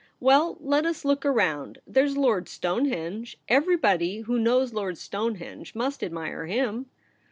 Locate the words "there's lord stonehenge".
1.85-3.37